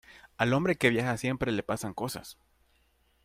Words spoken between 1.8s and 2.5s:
cosas.